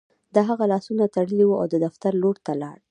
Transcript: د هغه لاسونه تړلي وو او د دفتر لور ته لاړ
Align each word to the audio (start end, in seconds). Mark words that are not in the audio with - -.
د 0.35 0.37
هغه 0.47 0.65
لاسونه 0.71 1.03
تړلي 1.15 1.45
وو 1.47 1.59
او 1.61 1.67
د 1.73 1.75
دفتر 1.85 2.11
لور 2.21 2.35
ته 2.45 2.53
لاړ 2.61 2.77